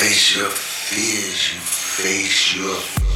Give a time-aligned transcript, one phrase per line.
[0.00, 3.09] Face your fears, you face your